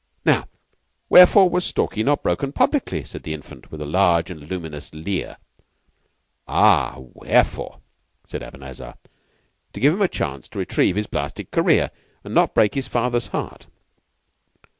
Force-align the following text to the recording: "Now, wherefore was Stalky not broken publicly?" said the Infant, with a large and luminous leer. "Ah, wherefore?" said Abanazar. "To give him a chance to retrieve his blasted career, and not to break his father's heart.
"Now, 0.25 0.47
wherefore 1.09 1.47
was 1.47 1.63
Stalky 1.63 2.01
not 2.01 2.23
broken 2.23 2.51
publicly?" 2.51 3.03
said 3.03 3.21
the 3.21 3.35
Infant, 3.35 3.69
with 3.69 3.81
a 3.81 3.85
large 3.85 4.31
and 4.31 4.49
luminous 4.49 4.91
leer. 4.95 5.37
"Ah, 6.47 6.95
wherefore?" 6.97 7.81
said 8.25 8.41
Abanazar. 8.41 8.95
"To 9.73 9.79
give 9.79 9.93
him 9.93 10.01
a 10.01 10.07
chance 10.07 10.47
to 10.47 10.57
retrieve 10.57 10.95
his 10.95 11.05
blasted 11.05 11.51
career, 11.51 11.91
and 12.23 12.33
not 12.33 12.47
to 12.47 12.53
break 12.53 12.73
his 12.73 12.87
father's 12.87 13.27
heart. 13.27 13.67